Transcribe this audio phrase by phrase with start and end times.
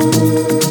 [0.00, 0.69] Música